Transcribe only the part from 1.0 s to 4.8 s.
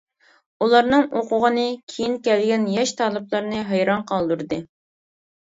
ئوقۇغىنى كېيىن كەلگەن ياش تالىپلارنى ھەيران قالدۇردى.